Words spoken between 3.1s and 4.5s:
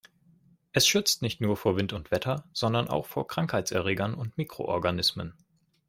Krankheitserregern und